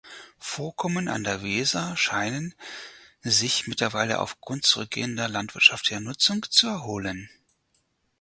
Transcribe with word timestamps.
Vorkommen 0.39 1.07
an 1.07 1.23
der 1.23 1.43
Weser 1.43 1.95
scheinen 1.95 2.55
sich 3.19 3.67
mittlerweile 3.67 4.19
aufgrund 4.19 4.65
zurückgehender 4.65 5.29
landwirtschaftlicher 5.29 5.99
Nutzung 5.99 6.41
zu 6.49 6.65
erholen. 6.65 7.29